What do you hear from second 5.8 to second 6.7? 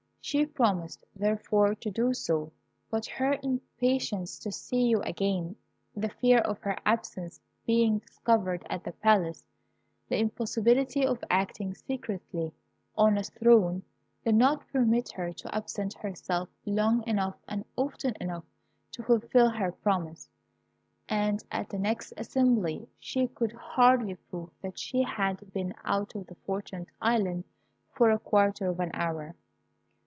the fear of